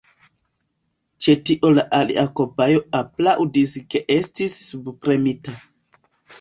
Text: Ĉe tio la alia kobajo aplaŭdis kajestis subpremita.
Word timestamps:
Ĉe 1.25 1.35
tio 1.49 1.71
la 1.75 1.83
alia 1.99 2.25
kobajo 2.41 2.81
aplaŭdis 3.03 3.77
kajestis 3.95 4.59
subpremita. 4.73 5.59